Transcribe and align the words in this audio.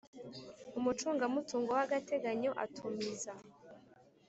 Umucungamutungo 0.77 1.69
w 1.77 1.79
agateganyo 1.85 2.51
atumiza 2.63 3.31